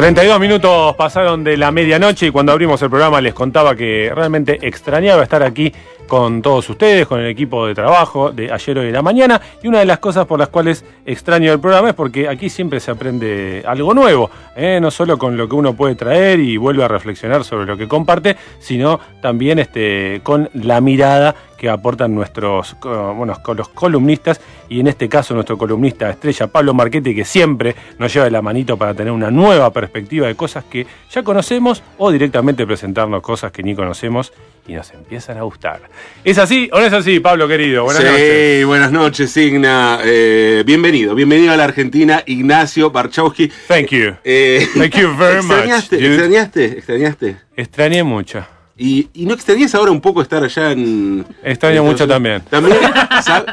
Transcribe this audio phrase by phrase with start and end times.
[0.00, 4.58] 32 minutos pasaron de la medianoche y cuando abrimos el programa les contaba que realmente
[4.62, 5.70] extrañaba estar aquí
[6.08, 9.38] con todos ustedes, con el equipo de trabajo de ayer, hoy y la mañana.
[9.62, 12.80] Y una de las cosas por las cuales extraño el programa es porque aquí siempre
[12.80, 14.78] se aprende algo nuevo, ¿eh?
[14.80, 17.86] no solo con lo que uno puede traer y vuelve a reflexionar sobre lo que
[17.86, 24.86] comparte, sino también este, con la mirada que aportan nuestros bueno, los columnistas y en
[24.86, 28.94] este caso nuestro columnista estrella Pablo Marchetti que siempre nos lleva de la manito para
[28.94, 33.74] tener una nueva perspectiva de cosas que ya conocemos o directamente presentarnos cosas que ni
[33.74, 34.32] conocemos
[34.66, 35.82] y nos empiezan a gustar.
[36.24, 37.84] ¿Es así o no es así, Pablo querido?
[37.84, 38.66] Buenas sí, noches.
[38.66, 39.98] buenas noches, Igna.
[40.02, 43.48] Eh, bienvenido, bienvenido a la Argentina, Ignacio Barchowski.
[43.68, 44.14] Thank you.
[44.24, 45.92] Eh, Thank you very much.
[45.92, 46.64] ¿Extrañaste?
[46.78, 47.36] ¿Extrañaste?
[47.54, 48.46] Extrañé mucho.
[48.82, 51.26] Y, no extrañas ahora un poco estar allá en.
[51.42, 52.40] Extraño mucho también.
[52.48, 52.78] ¿También?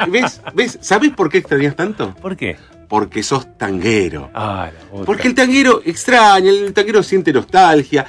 [0.07, 0.41] ¿Ves?
[0.53, 0.79] ¿Ves?
[0.79, 2.15] ¿Sabes por qué extrañas tanto?
[2.21, 2.55] ¿Por qué?
[2.87, 4.29] Porque sos tanguero.
[4.33, 4.69] Ah,
[5.05, 8.05] Porque el tanguero extraña, el tanguero siente nostalgia.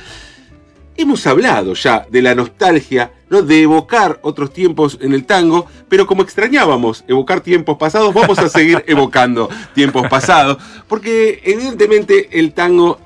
[0.96, 3.42] Hemos hablado ya de la nostalgia, ¿no?
[3.42, 8.48] De evocar otros tiempos en el tango, pero como extrañábamos evocar tiempos pasados, vamos a
[8.48, 10.58] seguir evocando tiempos pasados.
[10.86, 13.00] Porque evidentemente el tango.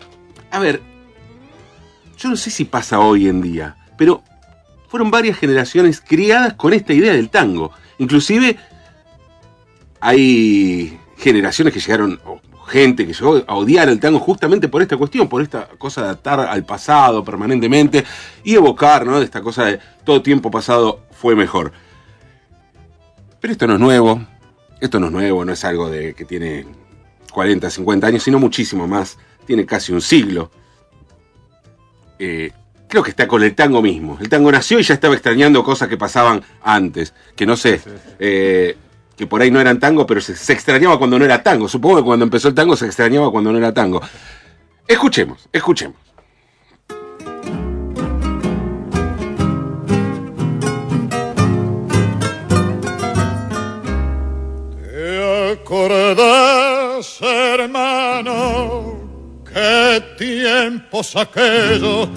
[0.50, 0.83] A ver,
[2.18, 4.23] yo no sé si pasa hoy en día pero
[4.89, 7.73] fueron varias generaciones criadas con esta idea del tango.
[7.98, 8.57] Inclusive
[10.01, 12.20] hay generaciones que llegaron,
[12.67, 16.09] gente que llegó a odiar el tango justamente por esta cuestión, por esta cosa de
[16.11, 18.05] atar al pasado permanentemente
[18.45, 19.19] y evocar, ¿no?
[19.19, 21.73] De esta cosa de todo tiempo pasado fue mejor.
[23.41, 24.20] Pero esto no es nuevo,
[24.81, 26.67] esto no es nuevo, no es algo de que tiene
[27.33, 30.51] 40, 50 años, sino muchísimo más, tiene casi un siglo.
[32.19, 32.52] Eh,
[32.92, 34.19] creo que está con el tango mismo.
[34.20, 37.80] El tango nació y ya estaba extrañando cosas que pasaban antes, que no sé,
[38.19, 38.77] eh,
[39.17, 41.70] que por ahí no eran tango, pero se, extrañaba cuando no era tango.
[41.70, 44.02] Supongo que cuando empezó el tango se extrañaba cuando no era tango.
[44.86, 45.97] Escuchemos, escuchemos.
[54.83, 58.98] ¿Te acordás, hermano,
[59.51, 62.11] qué tiempos aquellos?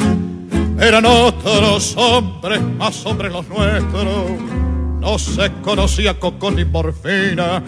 [0.86, 4.40] Eran otros hombres, más hombres los nuestros.
[5.00, 7.64] No se conocía coco ni morfina.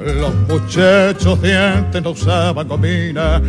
[0.00, 3.42] Los muchachos de antes no usaban gomina.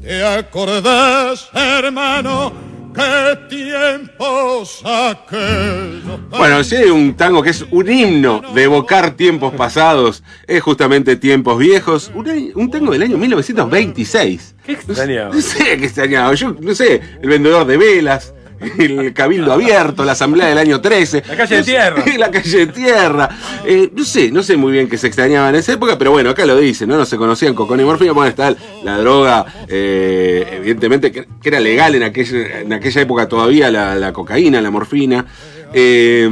[0.00, 2.52] ¿Te acordás, hermano?
[2.94, 6.20] ¿Qué tiempos aquellos?
[6.30, 11.16] Bueno, si hay un tango que es un himno de evocar tiempos pasados, es justamente
[11.16, 14.54] Tiempos Viejos, un, tango del año 1926.
[14.64, 15.34] ¿Qué extrañaba?
[15.34, 18.32] No sé qué extrañaba, yo no sé, el vendedor de velas,
[18.78, 21.24] el Cabildo Abierto, la Asamblea del año 13.
[21.28, 22.04] La calle de tierra.
[22.18, 23.28] la calle de tierra.
[23.64, 26.30] Eh, no sé, no sé muy bien qué se extrañaba en esa época, pero bueno,
[26.30, 26.96] acá lo dicen, ¿no?
[26.96, 28.12] No se conocían cocón y morfina.
[28.12, 28.54] Bueno, está
[28.84, 34.60] la droga, eh, evidentemente, que, era legal en aquella, en aquella época todavía, la, cocaína,
[34.60, 35.26] la morfina.
[35.72, 36.28] Eh,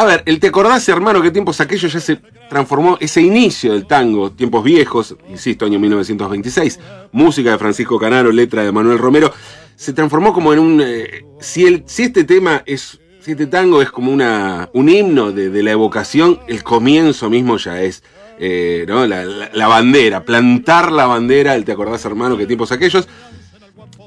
[0.00, 2.16] a ver, el Te acordás, hermano, qué tiempos aquellos ya se
[2.48, 6.80] transformó ese inicio del tango, tiempos viejos, insisto, año 1926,
[7.12, 9.30] música de Francisco Canaro, letra de Manuel Romero,
[9.76, 10.80] se transformó como en un...
[10.82, 12.98] Eh, si, el, si este tema es...
[13.20, 17.82] Si este tango es como una, un himno de, la evocación, el comienzo mismo ya
[17.82, 18.02] es
[18.38, 19.06] eh, ¿no?
[19.06, 23.06] La, bandera, plantar la bandera, el te acordás hermano, qué tiempos aquellos,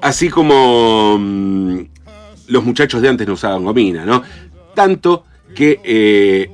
[0.01, 1.81] así como mm,
[2.47, 4.23] los muchachos de antes no usaban gomina, ¿no?
[4.73, 6.49] Tanto que eh,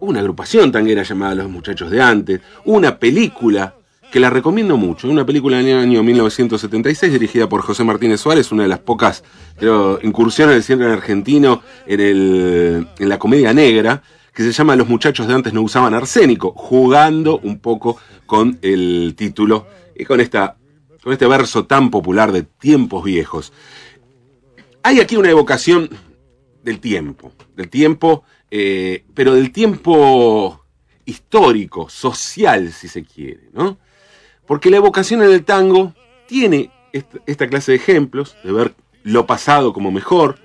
[0.00, 3.74] una agrupación tanguera llamada Los Muchachos de Antes, una película
[4.10, 5.08] que la recomiendo mucho.
[5.08, 9.22] Una película del año 1976 dirigida por José Martínez Suárez, una de las pocas
[10.02, 14.02] incursiones del cine argentino en, en la comedia negra,
[14.34, 19.14] que se llama Los muchachos de antes no usaban arsénico, jugando un poco con el
[19.16, 20.56] título y con, esta,
[21.02, 23.52] con este verso tan popular de tiempos viejos.
[24.82, 25.90] Hay aquí una evocación
[26.62, 30.64] del tiempo, del tiempo, eh, pero del tiempo
[31.04, 33.78] histórico, social, si se quiere, ¿no?
[34.46, 35.94] Porque la evocación en el tango
[36.26, 36.70] tiene
[37.26, 40.38] esta clase de ejemplos, de ver lo pasado como mejor,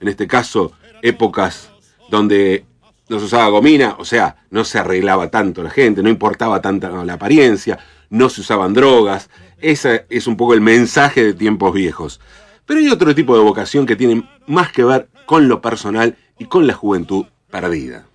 [0.00, 0.72] en este caso
[1.02, 1.70] épocas
[2.10, 2.64] donde
[3.08, 6.90] no se usaba gomina, o sea, no se arreglaba tanto la gente, no importaba tanta
[7.04, 7.78] la apariencia,
[8.10, 12.20] no se usaban drogas, ese es un poco el mensaje de tiempos viejos.
[12.66, 16.46] Pero hay otro tipo de vocación que tiene más que ver con lo personal y
[16.46, 18.06] con la juventud perdida.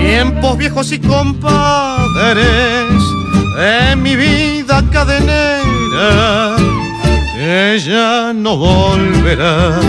[0.00, 2.42] Tiempos viejos y compadres
[3.58, 6.56] en mi vida cadenera,
[7.42, 9.80] ella no volverá.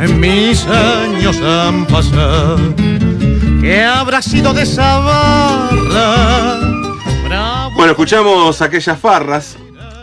[0.00, 2.58] En mis años han pasado,
[3.60, 6.58] que habrá sido de esa barra.
[7.26, 7.74] Bravo.
[7.76, 9.56] Bueno, escuchamos aquellas farras.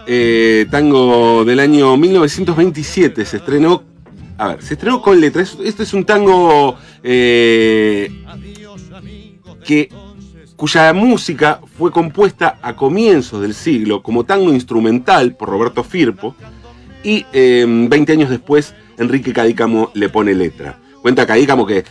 [0.08, 3.84] eh, tango del año 1927 se estrenó.
[4.38, 5.58] A ver, se estrenó con letras.
[5.64, 8.12] Este es un tango eh,
[9.64, 9.90] que
[10.62, 16.36] cuya música fue compuesta a comienzos del siglo como tango instrumental por Roberto Firpo
[17.04, 20.78] y eh, 20 años después Enrique Cadícamo le pone letra.
[21.02, 21.84] Cuenta Cadícamo que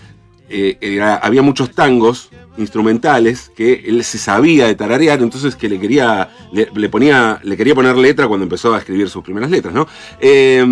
[0.49, 6.31] eh, había muchos tangos instrumentales que él se sabía de tararear, entonces que le quería,
[6.53, 9.89] le, ponía, le quería poner letra cuando empezó a escribir sus primeras letras, ¿no?
[10.21, 10.65] Eh,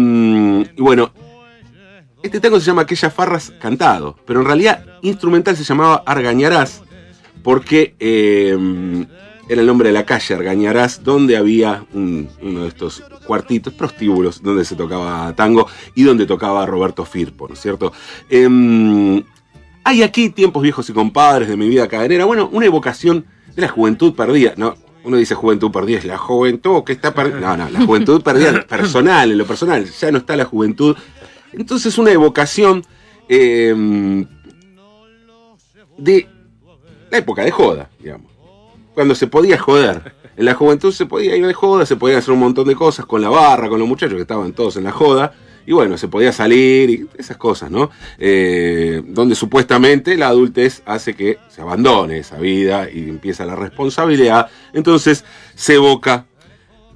[0.76, 1.10] y bueno,
[2.22, 6.82] este tango se llama Aquellas Farras Cantado, pero en realidad instrumental se llamaba Argañarás,
[7.48, 8.54] porque eh,
[9.48, 14.42] era el nombre de la calle Argañarás, donde había un- uno de estos cuartitos, prostíbulos,
[14.42, 17.90] donde se tocaba tango y donde tocaba Roberto Firpo, ¿no es cierto?
[18.28, 19.22] Em,
[19.82, 23.24] hay aquí tiempos viejos y compadres de mi vida cadenera, bueno, una evocación
[23.56, 24.74] de la juventud perdida, ¿no?
[25.04, 27.40] Uno dice juventud perdida, es la juventud que está perdida.
[27.40, 30.94] No, no, la juventud perdida personal, en lo personal, ya no está la juventud.
[31.54, 32.84] Entonces una evocación
[33.26, 34.26] em,
[35.96, 36.28] de
[37.10, 38.30] la época de joda, digamos.
[38.94, 40.14] Cuando se podía joder.
[40.36, 43.06] En la juventud se podía ir de joda, se podían hacer un montón de cosas
[43.06, 45.34] con la barra, con los muchachos que estaban todos en la joda.
[45.66, 47.90] Y bueno, se podía salir y esas cosas, ¿no?
[48.18, 54.48] Eh, donde supuestamente la adultez hace que se abandone esa vida y empieza la responsabilidad.
[54.72, 55.24] Entonces
[55.56, 56.26] se evoca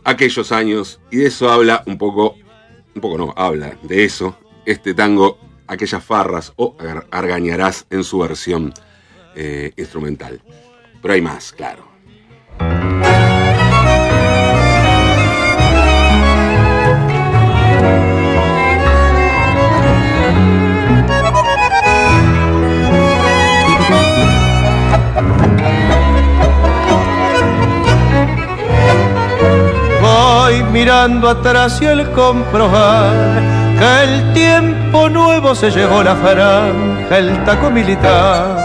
[0.05, 2.37] aquellos años y de eso habla un poco,
[2.95, 8.21] un poco no, habla de eso, este tango, aquellas farras o Ar- argañarás en su
[8.21, 8.73] versión
[9.35, 10.41] eh, instrumental.
[11.01, 11.93] Pero hay más, claro.
[30.01, 33.13] Voy mirando atrás y el comprobar
[33.79, 38.62] que el tiempo nuevo se llevó la franja, el taco militar.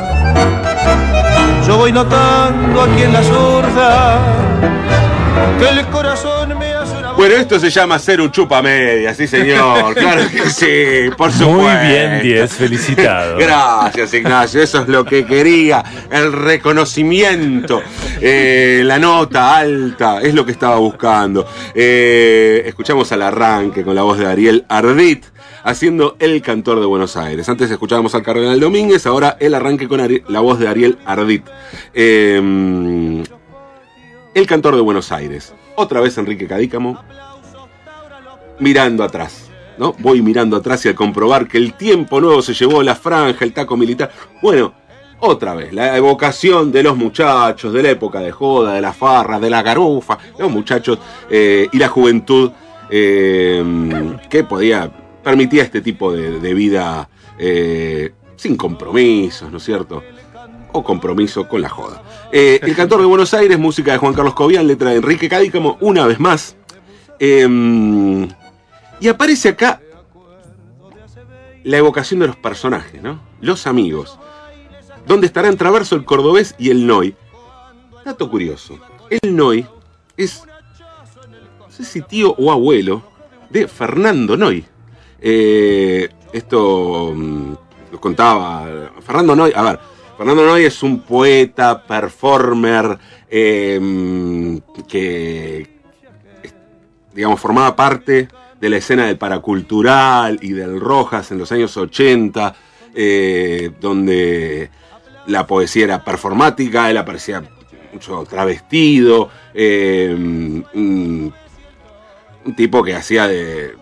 [1.66, 4.20] Yo voy notando aquí en la zurda
[5.60, 9.28] que el corazón me hace una Bueno, esto se llama ser un chupa media, sí
[9.28, 11.50] señor, claro que sí, por supuesto.
[11.50, 13.38] Muy bien, 10, felicitado.
[13.40, 14.62] Gracias, Ignacio.
[14.62, 15.84] Eso es lo que quería.
[16.10, 17.82] El reconocimiento.
[18.22, 20.22] eh, la nota alta.
[20.22, 21.46] Es lo que estaba buscando.
[21.74, 25.26] Eh, escuchamos al arranque con la voz de Ariel Ardit.
[25.68, 27.50] Haciendo El Cantor de Buenos Aires.
[27.50, 30.00] Antes escuchábamos al Cardenal Domínguez, ahora el arranque con
[30.30, 31.46] la voz de Ariel Ardit.
[31.94, 33.22] Eh,
[34.34, 35.54] el Cantor de Buenos Aires.
[35.76, 36.98] Otra vez Enrique Cadícamo.
[38.60, 39.50] Mirando atrás.
[39.78, 39.94] ¿no?
[40.00, 43.52] Voy mirando atrás y al comprobar que el tiempo nuevo se llevó la franja, el
[43.52, 44.10] taco militar.
[44.42, 44.74] Bueno,
[45.20, 49.38] otra vez, la evocación de los muchachos, de la época de joda, de la farra,
[49.38, 50.98] de la garufa, los muchachos
[51.30, 52.52] eh, y la juventud
[52.90, 54.90] eh, que podía,
[55.28, 60.02] permitía este tipo de, de vida eh, sin compromisos, ¿no es cierto?
[60.72, 62.02] O compromiso con la joda.
[62.32, 65.78] Eh, el cantor de Buenos Aires, música de Juan Carlos Cobian, letra de Enrique Cadícamo,
[65.82, 66.56] una vez más.
[67.20, 68.30] Em,
[69.02, 69.82] y aparece acá
[71.66, 73.20] la evocación de los personajes, ¿no?
[73.42, 74.18] Los amigos.
[75.08, 77.18] Donde estarán Traverso, el cordobés y el Noy.
[78.06, 78.80] Dato curioso.
[79.10, 79.68] El Noy
[80.16, 80.44] es,
[81.60, 83.04] no sé si tío o abuelo,
[83.50, 84.66] de Fernando Noy.
[85.20, 87.54] Eh, esto mm,
[87.92, 89.52] lo contaba Fernando Noy.
[89.56, 89.80] A ver,
[90.18, 92.98] Fernando Noy es un poeta, performer,
[93.30, 95.68] eh, que,
[97.14, 98.28] digamos, formaba parte
[98.60, 102.56] de la escena del paracultural y del Rojas en los años 80,
[102.96, 104.70] eh, donde
[105.28, 107.44] la poesía era performática, él aparecía
[107.94, 110.10] mucho travestido, eh,
[110.74, 111.34] un,
[112.56, 113.76] tipo que hacía de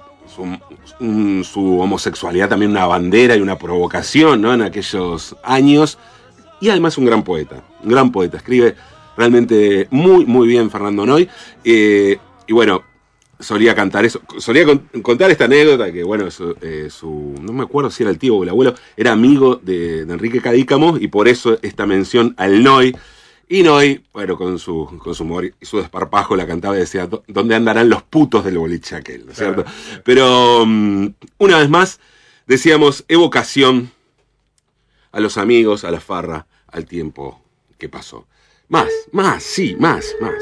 [1.00, 4.54] su homosexualidad también una bandera y una provocación ¿no?
[4.54, 5.98] en aquellos años,
[6.62, 8.76] y además un gran poeta, un gran poeta, escribe
[9.18, 11.28] realmente muy, muy bien Fernando Noy,
[11.64, 12.82] eh, y bueno,
[13.40, 17.64] solía cantar eso, solía con- contar esta anécdota que, bueno, su, eh, su- no me
[17.64, 21.08] acuerdo si era el tío o el abuelo, era amigo de, de Enrique Cadícamo y
[21.10, 22.96] por eso esta mención al Noy.
[23.48, 27.06] Y Noy, bueno, con su, con su humor y su desparpajo la cantaba y decía,
[27.08, 29.26] "¿Dó- ¿dónde andarán los putos del boliche aquel?
[29.26, 29.64] ¿no es cierto?
[30.04, 32.00] Pero, mm, una vez más,
[32.48, 33.92] decíamos evocación
[35.12, 37.40] a los amigos, a la farra, al tiempo
[37.78, 38.28] que pasó.
[38.68, 40.34] Más, más, sí, más, más.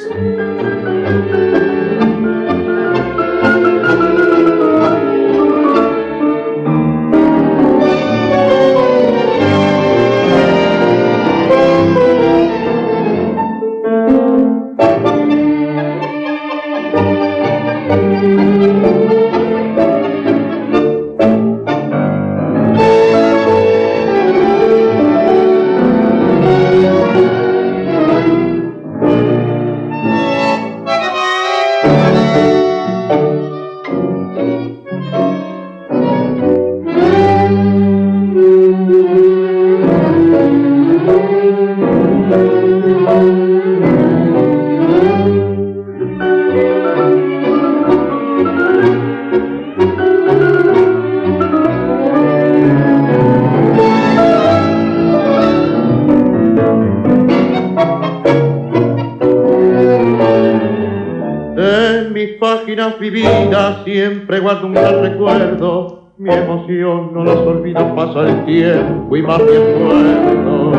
[64.61, 66.03] Un gran recuerdo.
[66.17, 70.71] Mi emoción no las olvido, pasa el tiempo y más me acuerdo.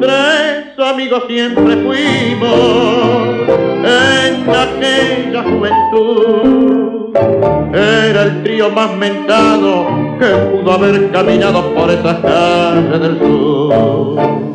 [0.00, 2.50] Tres amigos siempre fuimos
[3.84, 7.14] en aquella juventud.
[7.72, 9.86] Era el trío más mentado
[10.18, 14.49] que pudo haber caminado por esas calles del sur.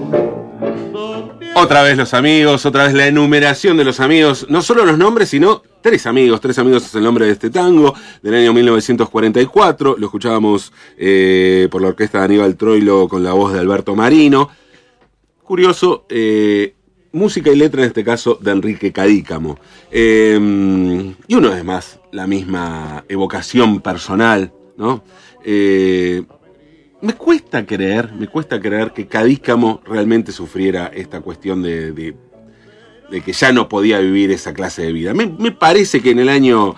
[1.65, 5.29] Otra vez los amigos, otra vez la enumeración de los amigos, no solo los nombres,
[5.29, 6.39] sino tres amigos.
[6.39, 9.95] Tres amigos es el nombre de este tango del año 1944.
[9.97, 14.47] Lo escuchábamos eh, por la orquesta de Aníbal Troilo con la voz de Alberto Marino.
[15.41, 16.75] Curioso, eh,
[17.13, 19.57] música y letra en este caso de Enrique Cadícamo.
[19.89, 20.37] Eh,
[21.27, 25.03] y una vez más, la misma evocación personal, ¿no?
[27.01, 32.15] Me cuesta creer, me cuesta creer que Cadícamo realmente sufriera esta cuestión de, de-
[33.21, 35.13] que ya no podía vivir esa clase de vida.
[35.13, 36.75] Me, parece que en el año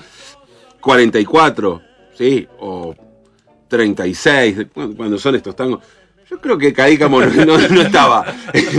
[0.81, 1.81] 44,
[2.13, 2.47] ¿sí?
[2.59, 2.93] O
[3.67, 5.81] 36, de- cu- cuando son estos tangos,
[6.29, 8.25] yo creo que Cadícamo no estaba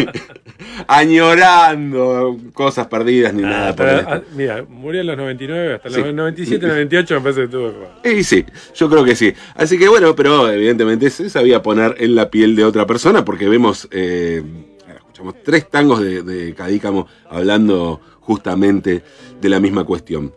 [0.88, 3.74] añorando cosas perdidas ni nada.
[3.74, 4.30] por el Hasta- estilo.
[4.30, 6.00] ah, mira, murió en los 99, hasta Sí.
[6.02, 8.16] los 97, 98 me parece que tuvo que jugar.
[8.18, 9.32] Y sí, yo creo que sí.
[9.54, 13.48] Así que bueno, pero evidentemente se sabía poner en la piel de otra persona porque
[13.48, 14.42] vemos, eh,
[14.96, 19.02] escuchamos tres tangos de, de Cadícamo hablando justamente
[19.40, 20.32] de la misma cuestión.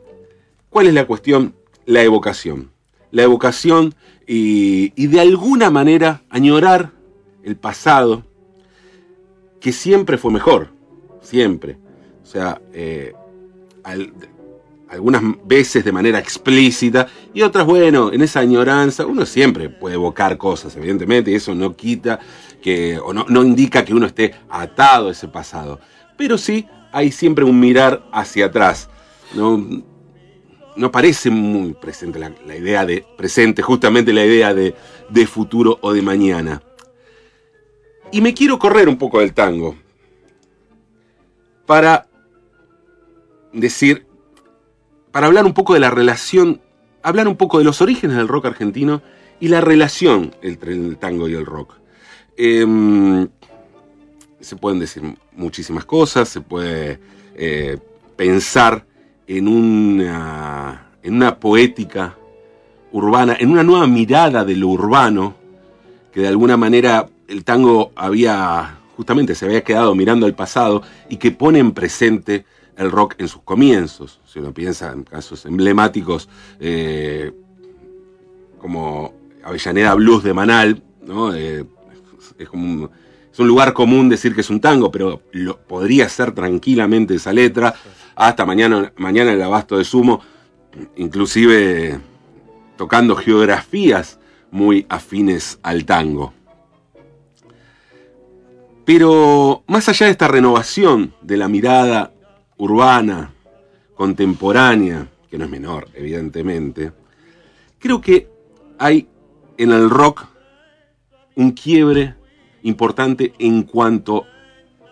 [0.69, 1.53] ¿Cuál es la cuestión?
[1.85, 2.71] La evocación.
[3.11, 3.93] La evocación
[4.25, 6.91] y, y de alguna manera añorar
[7.43, 8.23] el pasado
[9.61, 10.69] que siempre fue mejor.
[11.21, 11.77] Siempre.
[12.21, 13.13] O sea, eh,
[13.83, 14.11] al-
[14.89, 20.37] algunas veces de manera explícita y otras, bueno, en esa añoranza, uno siempre puede evocar
[20.37, 22.19] cosas, evidentemente, y eso no quita
[22.61, 25.79] que, o no, no indica que uno esté atado a ese pasado.
[26.17, 28.89] Pero sí hay siempre un mirar hacia atrás.
[29.33, 29.65] No,
[30.75, 34.75] no parece muy presente la, la idea de presente, justamente la idea de,
[35.09, 36.61] de futuro o de mañana.
[38.11, 39.75] Y me quiero correr un poco del tango
[41.65, 42.07] para
[43.53, 44.05] decir
[45.11, 46.61] para hablar un poco de la relación,
[47.03, 49.01] hablar un poco de los orígenes del rock argentino
[49.39, 51.75] y la relación entre el tango y el rock.
[52.37, 53.27] Em,
[54.39, 55.03] se pueden decir
[55.33, 56.99] muchísimas cosas, se puede
[57.35, 57.77] eh,
[58.15, 58.85] pensar
[59.27, 62.15] en una, en una poética
[62.91, 65.35] urbana, en una nueva mirada de lo urbano,
[66.11, 71.17] que de alguna manera el tango había, justamente se había quedado mirando al pasado y
[71.17, 72.45] que pone en presente
[72.77, 74.19] el rock en sus comienzos.
[74.25, 76.27] Si uno piensa en casos emblemáticos
[76.59, 77.31] eh,
[78.57, 81.33] como Avellaneda Blues de Manal, ¿no?
[81.33, 81.65] Eh,
[82.37, 87.31] es, un lugar común decir que es un tango, pero lo, podría ser tranquilamente esa
[87.33, 87.73] letra.
[88.15, 90.21] Hasta mañana, mañana el abasto de sumo,
[90.97, 91.99] inclusive
[92.77, 94.19] tocando geografías
[94.51, 96.33] muy afines al tango.
[98.85, 102.13] Pero más allá de esta renovación de la mirada
[102.57, 103.33] urbana,
[103.95, 106.91] contemporánea, que no es menor, evidentemente,
[107.79, 108.27] creo que
[108.77, 109.07] hay
[109.57, 110.25] en el rock
[111.35, 112.15] un quiebre
[112.63, 114.25] importante en cuanto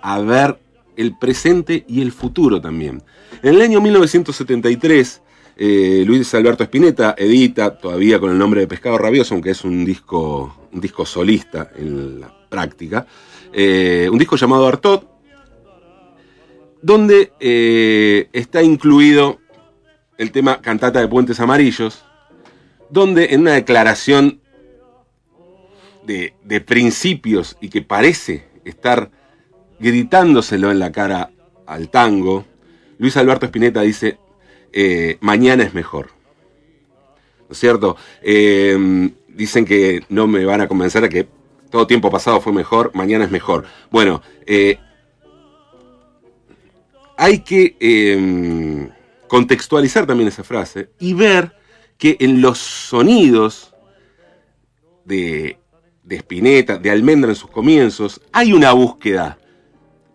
[0.01, 0.60] a ver
[0.96, 3.01] el presente y el futuro también.
[3.41, 5.22] En el año 1973,
[5.58, 9.86] eh, Luis Alberto Spinetta edita todavía con el nombre de Pescado Rabioso, aunque es un
[9.86, 13.05] disco, un disco solista en la práctica,
[13.53, 15.08] eh, un disco llamado Artot,
[16.82, 19.39] donde eh, está incluido
[20.18, 22.03] el tema Cantata de Puentes Amarillos,
[22.89, 24.39] donde en una declaración
[26.06, 29.12] de, de principios y que parece estar
[29.79, 31.32] gritándoselo en la cara
[31.65, 32.46] al tango,
[32.98, 34.18] Luis Alberto Spinetta dice,
[34.74, 36.10] eh, mañana es mejor.
[37.48, 37.96] ¿No es cierto?
[38.22, 41.38] Dicen que no me van a convencer de que
[41.70, 43.66] todo tiempo pasado fue mejor, mañana es mejor.
[43.92, 44.80] Bueno, eh,
[47.18, 48.90] hay que em,
[49.28, 51.56] contextualizar también esa frase y ver
[51.98, 53.76] que en los sonidos
[55.06, 55.60] de,
[56.04, 59.38] de Spinetta, de Almendra en sus comienzos, hay una búsqueda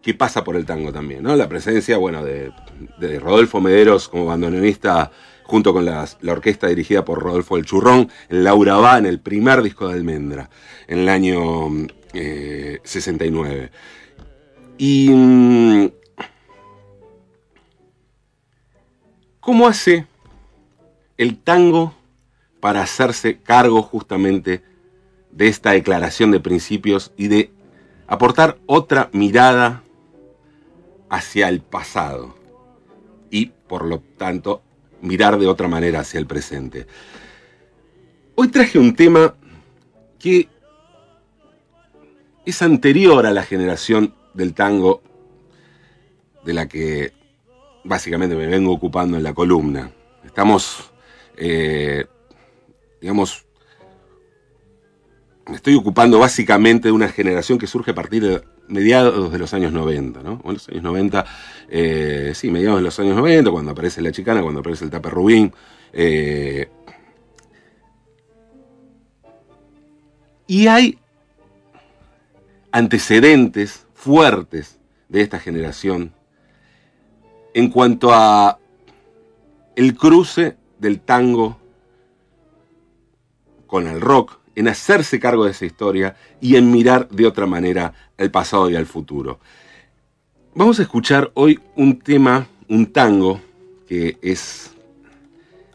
[0.01, 1.35] que pasa por el tango también, ¿no?
[1.37, 2.53] La presencia, bueno, de,
[2.99, 5.11] de Rodolfo Mederos como bandoneonista
[5.45, 9.89] junto con la orquesta dirigida por Rodolfo El Churrón, Laura Va, en el primer disco
[9.89, 10.51] de Almendra,
[10.89, 13.71] en el año eh, 69.
[14.79, 15.11] Y...
[15.11, 15.89] mm,
[19.45, 20.07] ¿Cómo hace
[21.19, 21.95] el tango
[22.61, 24.63] para hacerse cargo justamente
[25.31, 27.51] de esta declaración de principios y de
[28.07, 29.83] aportar otra mirada
[31.11, 32.35] hacia el pasado
[33.31, 34.63] y por lo tanto
[35.05, 36.87] mirar de otra manera hacia el presente.
[38.35, 39.35] Hoy traje un tema
[40.19, 40.49] que
[42.45, 45.03] es anterior a la generación del tango
[46.45, 47.13] de la que
[47.85, 49.93] básicamente me vengo ocupando en la columna.
[50.25, 50.91] Estamos,
[51.37, 52.07] eh,
[53.01, 53.47] digamos,
[55.47, 59.53] me estoy ocupando básicamente de una generación que surge a partir de mediados de los
[59.55, 60.41] años 90, ¿no?
[60.45, 61.25] O en los años 90,
[61.69, 65.11] eh, sí, mediados de los años 90, cuando aparece La Chicana, cuando aparece el Tape
[65.11, 65.53] Rubín.
[65.93, 66.69] eh,
[70.47, 70.99] y hay
[72.71, 76.13] antecedentes fuertes de esta generación
[77.55, 78.59] en cuanto a
[79.77, 81.57] el cruce del tango
[83.67, 87.93] con el rock, en hacerse cargo de esa historia y en mirar de otra manera
[88.19, 89.41] al pasado y al futuro.
[90.55, 93.41] Vamos a escuchar hoy un tema, un tango,
[93.89, 94.71] que es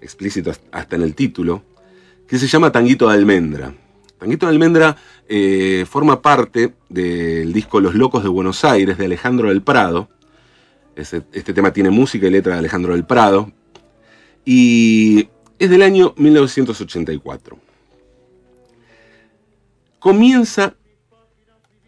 [0.02, 1.64] explícito hasta en el título,
[2.28, 3.74] que se llama Tanguito de Almendra.
[4.18, 4.96] Tanguito de Almendra
[5.28, 10.10] eh, forma parte del disco Los Locos de Buenos Aires de Alejandro del Prado.
[10.96, 13.52] Este, este tema tiene música y letra de Alejandro del Prado.
[14.46, 17.69] Y es del año 1984
[20.00, 20.76] comienza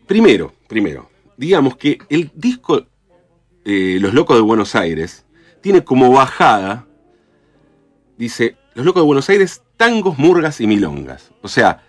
[0.06, 2.86] primero, primero, digamos que el disco
[3.66, 5.26] eh, Los Locos de Buenos Aires
[5.62, 6.86] tiene como bajada,
[8.18, 11.32] dice, Los Locos de Buenos Aires, tangos, murgas y milongas.
[11.42, 11.84] O sea,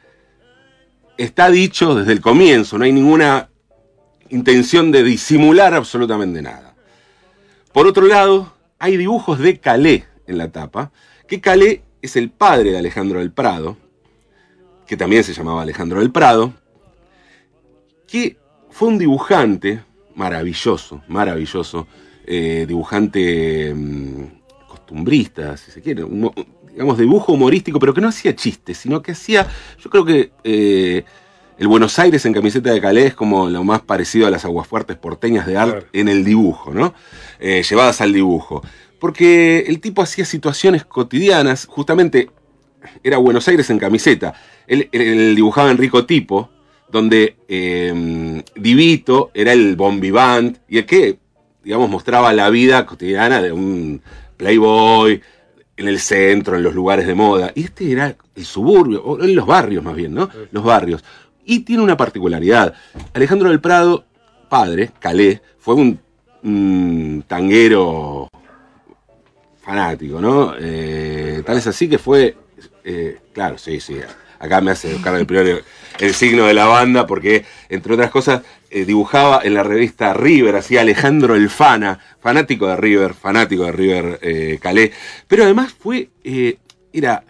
[1.19, 3.51] está dicho desde el comienzo, no hay ninguna
[4.29, 6.75] intención de disimular absolutamente nada.
[7.73, 10.93] Por otro lado, hay dibujos de Calé en la tapa,
[11.27, 13.77] que Calé es el padre de Alejandro del Prado,
[14.87, 16.53] que también se llamaba Alejandro del Prado,
[18.07, 18.37] que
[18.71, 19.83] fue un dibujante
[20.15, 21.87] maravilloso, maravilloso,
[22.27, 26.31] eh, dibujante mm, costumbrista, si se quiere, un
[26.71, 29.47] digamos, dibujo humorístico, pero que no hacía chistes, sino que hacía,
[29.79, 31.05] yo creo que eh,
[31.59, 34.97] el Buenos Aires en camiseta de Calais es como lo más parecido a las aguafuertes
[34.97, 35.87] porteñas de art Claro.
[35.93, 36.95] en el dibujo, ¿no?
[37.39, 38.63] Eh, llevadas al dibujo.
[38.99, 42.31] Porque el tipo hacía situaciones cotidianas, justamente
[43.03, 44.35] era Buenos Aires en camiseta.
[44.67, 46.51] Él, él- dibujaba en rico tipo,
[46.91, 51.19] donde eh, Divito era el bon vivant y el que,
[51.65, 54.03] digamos, mostraba la vida cotidiana de un
[54.37, 55.21] playboy
[55.77, 57.53] en el centro, en los lugares de moda.
[57.55, 60.29] Y este era el suburbio, o en los barrios más bien, ¿no?
[60.51, 61.03] Los barrios.
[61.45, 62.75] Y tiene una particularidad.
[63.15, 64.05] Alejandro del Prado,
[64.49, 65.99] padre, Calé, fue un,
[66.45, 68.29] un tanguero
[69.61, 70.55] fanático, ¿no?
[70.61, 72.37] Eh, tal es así que fue,
[72.85, 73.97] eh, claro, sí, sí,
[74.39, 75.15] acá me hace buscar
[76.01, 80.57] el signo de la banda porque, entre otras cosas, eh, dibujaba en la revista River,
[80.57, 84.93] hacía Alejandro el Fana, fanático de River, fanático de River eh, Calé,
[85.29, 86.57] pero además fue, eh,
[86.93, 87.23] era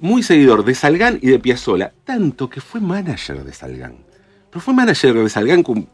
[0.00, 3.96] muy seguidor de Salgán y de Piazzola, tanto que fue manager de Salgán.
[4.50, 5.88] Pero fue manager de Salgán con,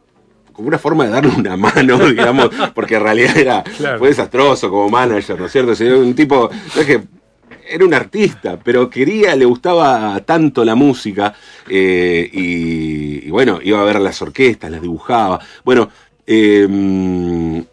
[0.52, 3.98] como una forma de darle una mano, digamos, porque en realidad era, Claro.
[3.98, 5.72] fue desastroso como manager, ¿no es cierto?
[5.98, 7.02] Un tipo, no es que
[7.66, 11.34] era un artista, pero quería, le gustaba tanto la música,
[11.68, 15.40] eh, y, bueno, iba a ver las orquestas, las dibujaba.
[15.64, 15.90] Bueno,
[16.26, 17.64] eh,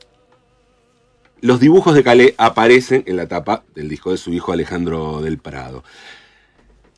[1.41, 5.39] los dibujos de Calé aparecen en la tapa del disco de su hijo Alejandro del
[5.39, 5.83] Prado.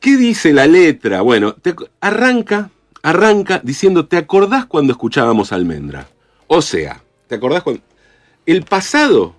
[0.00, 1.22] ¿Qué dice la letra?
[1.22, 2.70] Bueno, te- arranca,
[3.02, 6.08] arranca diciendo, ¿te acordás cuando escuchábamos Almendra?
[6.46, 7.80] O sea, ¿te acordás cuando...
[8.44, 9.34] El pasado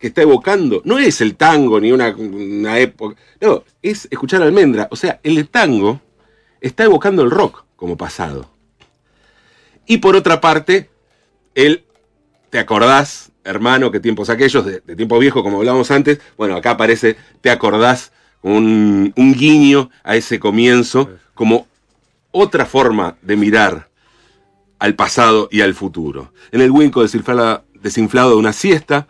[0.00, 4.88] que está evocando no es el tango ni una, una época, no, es escuchar Almendra.
[4.90, 6.00] O sea, el tango
[6.60, 8.50] está evocando el rock como pasado.
[9.86, 10.90] Y por otra parte,
[11.54, 11.84] el
[12.50, 16.20] ¿Te acordás, hermano, qué tiempos aquellos, de, de tiempo viejo, como hablábamos antes?
[16.36, 18.10] Bueno, acá aparece, ¿te acordás?
[18.42, 21.68] Un, un guiño a ese comienzo, como
[22.32, 23.88] otra forma de mirar
[24.80, 26.32] al pasado y al futuro.
[26.50, 29.06] En el Winco desinflado de una siesta,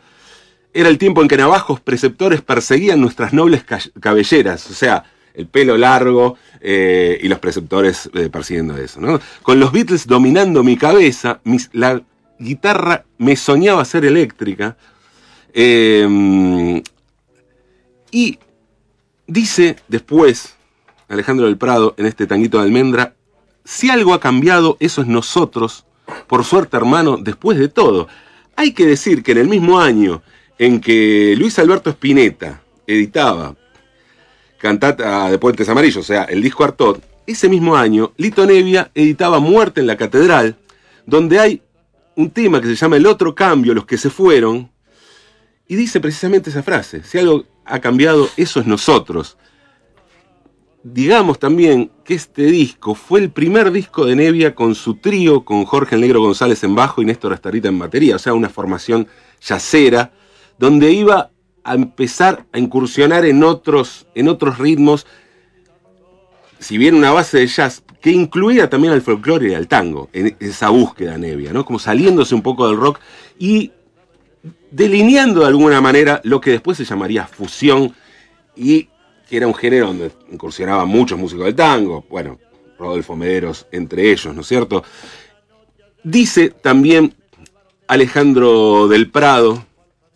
[0.72, 5.04] era el tiempo en que navajos preceptores perseguían nuestras nobles ca- cabelleras, o sea,
[5.34, 9.00] el pelo largo eh, y los preceptores eh, persiguiendo eso.
[9.42, 11.40] Con los Beatles dominando mi cabeza,
[11.72, 12.00] la
[12.38, 14.76] guitarra me soñaba ser eléctrica.
[15.52, 16.82] eh,
[18.12, 18.38] y
[19.26, 20.56] dice después
[21.08, 23.14] Alejandro del Prado en este tanguito de almendra,
[23.64, 25.84] si algo ha cambiado, eso es nosotros,
[26.26, 28.08] por suerte hermano, después de todo.
[28.56, 30.22] Hay que decir que en el mismo año
[30.60, 33.56] en que Luis Alberto Spinetta editaba
[34.58, 39.40] Cantata de Puentes Amarillos, o sea, el disco Artot, ese mismo año Lito Nevia editaba
[39.40, 40.58] Muerte en la Catedral,
[41.06, 41.62] donde hay
[42.14, 44.70] un tema que se llama El otro cambio, los que se fueron,
[45.66, 49.38] y dice precisamente esa frase, si algo ha cambiado, eso es nosotros.
[50.82, 55.64] Digamos también que este disco fue el primer disco de Nevia con su trío, con
[55.64, 59.08] Jorge el Negro González en bajo y Néstor Astarita en batería, o sea, una formación
[59.40, 60.12] yacera,
[60.60, 61.30] donde iba
[61.64, 65.06] a empezar a incursionar en otros, en otros ritmos,
[66.58, 70.36] si bien una base de jazz que incluía también al folclore y al tango, en
[70.38, 71.64] esa búsqueda Nevia, ¿no?
[71.64, 73.00] Como saliéndose un poco del rock
[73.38, 73.72] y
[74.70, 77.94] delineando de alguna manera lo que después se llamaría fusión
[78.54, 78.90] y
[79.30, 82.38] que era un género donde incursionaban muchos músicos del tango, bueno,
[82.78, 84.84] Rodolfo Mederos entre ellos, ¿no es cierto?
[86.04, 87.14] Dice también
[87.86, 89.64] Alejandro del Prado,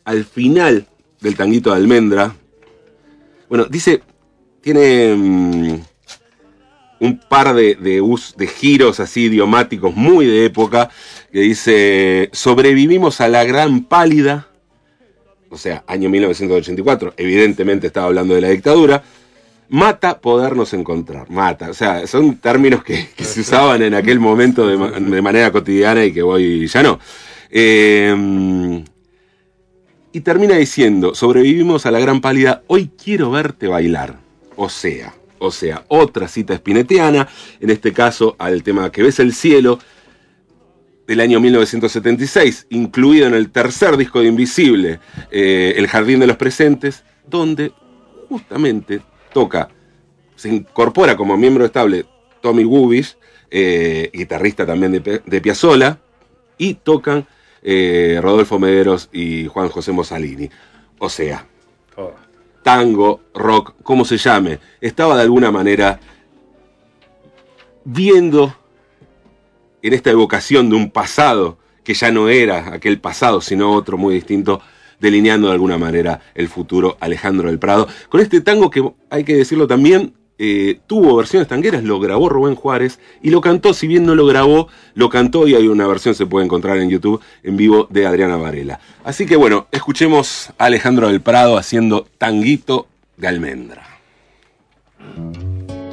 [0.05, 0.87] al final
[1.21, 2.35] del tanguito de almendra,
[3.49, 4.03] bueno, dice,
[4.61, 5.81] tiene mm,
[7.01, 10.90] un par de, us- de giros así idiomáticos muy de época,
[11.33, 14.49] que dice, sobrevivimos a la gran pálida,
[15.51, 19.03] o sea, año 1984, evidentemente estaba hablando de la dictadura,
[19.69, 25.23] mata podernos encontrar, mata, o sea, son términos que, se usaban en aquel momento de
[25.23, 26.99] manera cotidiana y que hoy ya no.
[27.51, 28.83] Eh,
[30.14, 34.20] y termina diciendo, sobrevivimos a la gran pálida, hoy quiero verte bailar.
[34.55, 39.35] O sea, o sea, otra cita espinetiana, en este caso al tema que ves el
[39.35, 39.81] cielo,
[41.09, 45.00] del año 1976, incluido en el tercer disco de Invisible,
[45.33, 47.72] eh, El Jardín de los Presentes, donde
[48.29, 49.00] justamente
[49.33, 49.68] toca,
[50.37, 52.07] se incorpora como miembro estable
[52.40, 53.16] Tommy Gubish,
[53.50, 55.98] eh, guitarrista también de, de Piazzolla,
[56.57, 57.27] y tocan
[57.64, 60.50] eh, Rodolfo Mederos y Juan José Mosalini.
[60.98, 61.46] O sea,
[61.94, 62.14] Todas.
[62.62, 65.98] tango, rock, como se llame, estaba de alguna manera
[67.85, 68.55] viendo
[69.83, 74.14] en esta evocación de un pasado que ya no era aquel pasado, sino otro muy
[74.14, 74.61] distinto,
[75.00, 77.88] delineando de alguna manera el futuro Alejandro del Prado.
[78.09, 82.57] Con este tango que hay que decirlo también, eh, tuvo versiones tangueras, lo grabó Rubén
[82.57, 86.14] Juárez y lo cantó, si bien no lo grabó, lo cantó y hay una versión,
[86.14, 88.81] se puede encontrar en YouTube, en vivo, de Adriana Varela.
[89.05, 93.87] Así que bueno, escuchemos a Alejandro del Prado haciendo tanguito de almendra.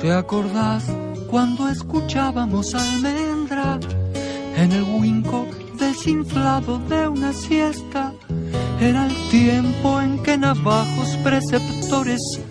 [0.02, 0.86] ¿Te acordás
[1.30, 3.80] cuando escuchábamos almendra
[4.58, 8.14] en el huinco desinflado de una siesta?
[8.80, 12.42] Era el tiempo en que navajos preceptores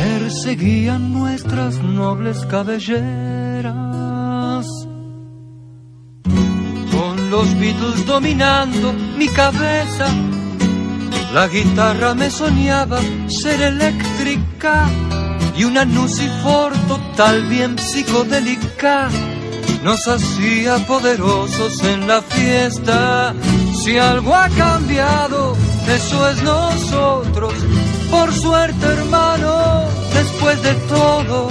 [0.00, 3.74] perseguían nuestras nobles cabelleras.
[6.94, 10.06] Con los Beatles dominando mi cabeza,
[11.34, 14.88] la guitarra me soñaba ser eléctrica
[15.56, 19.10] y una Nucifor total bien psicodélica
[19.84, 23.34] nos hacía poderosos en la fiesta.
[23.82, 27.54] Si algo ha cambiado, eso es nosotros.
[28.10, 31.50] Por suerte, hermano, después de todo,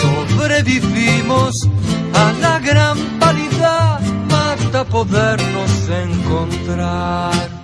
[0.00, 1.68] sobrevivimos
[2.14, 3.98] a la gran pálida
[4.30, 7.61] hasta podernos encontrar.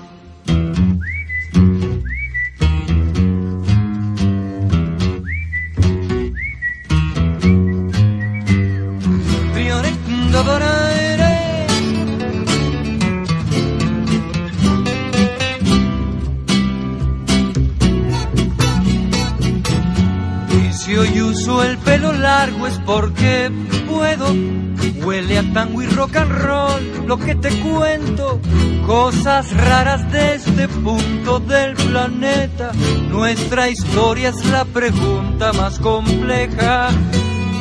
[33.49, 36.91] Nuestra historia es la pregunta más compleja.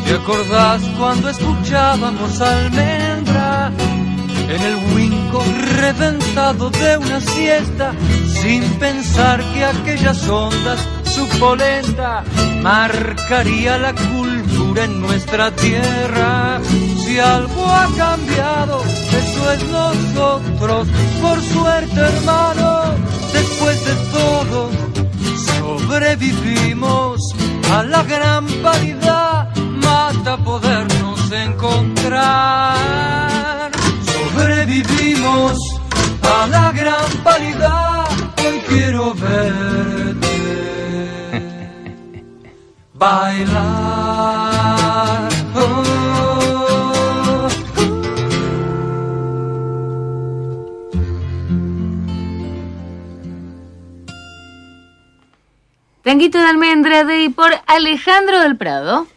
[0.06, 3.72] ¿Te acordás cuando escuchábamos almendra?
[4.50, 5.42] En el winco
[5.80, 7.94] reventado de una siesta,
[8.42, 12.26] sin pensar que aquellas ondas, su polenta,
[12.62, 16.60] marcaría la cultura en nuestra tierra.
[17.06, 20.90] Si algo ha cambiado, eso es nosotros,
[21.22, 22.94] por suerte hermano,
[23.32, 24.87] después de todo,
[25.38, 27.22] sobrevivimos
[27.72, 32.90] a la gran paridad, mata podernos encontrar.
[34.04, 35.58] Sobrevivimos
[36.22, 38.08] a la gran paridad,
[38.46, 40.28] hoy quiero verte
[42.94, 43.87] bailar.
[56.08, 59.08] Tanguito de almendra de y por Alejandro del Prado.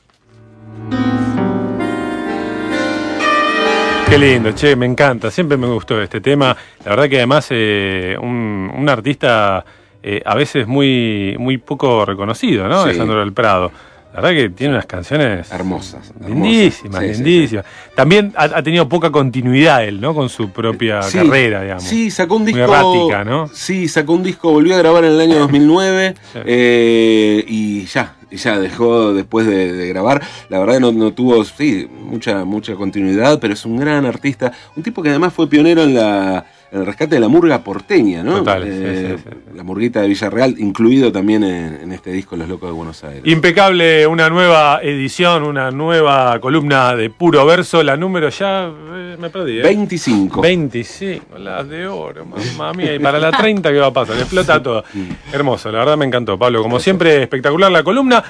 [4.09, 5.31] Qué lindo, che, me encanta.
[5.31, 6.57] Siempre me gustó este tema.
[6.85, 9.65] La verdad que además eh, un, un artista
[10.03, 12.83] eh, a veces muy, muy poco reconocido, ¿no?
[12.83, 12.89] Sí.
[12.89, 13.71] Alejandro del Prado.
[14.13, 16.11] La verdad que tiene unas canciones Hermosas.
[16.11, 16.29] hermosas.
[16.29, 17.65] lindísimas, Sí, sí, lindísimas.
[17.95, 20.15] También ha, ha tenido poca continuidad él, ¿no?
[20.15, 21.85] Con su propia carrera, digamos.
[21.85, 22.65] Sí, sacó un Muy disco.
[22.73, 23.49] errática, ¿no?
[23.53, 26.39] Sí, sacó un disco, volvió a grabar en el año 2009 Sí.
[26.45, 30.21] eh, y ya, y ya dejó después de, de grabar.
[30.49, 34.51] La verdad no, no tuvo, sí, mucha, mucha continuidad, pero es un gran artista.
[34.75, 38.39] Un tipo que además fue pionero en la el rescate de la murga porteña, ¿no?
[38.39, 39.37] Total, sí, Eh, sí, sí.
[39.57, 43.23] La murguita de Villarreal, incluido también en, en este disco Los Locos de Buenos Aires.
[43.25, 47.83] Impecable, una nueva edición, una nueva columna de puro verso.
[47.83, 49.63] La número ya, eh, me perdí, ¿eh?
[49.63, 50.41] 25.
[50.41, 52.95] 25, las de oro, mamá mía.
[52.95, 54.17] Y para la 30, ¿qué va a pasar?
[54.17, 54.85] Explota todo.
[55.33, 56.63] Hermoso, la verdad me encantó, Pablo.
[56.63, 58.23] Como siempre, espectacular la columna.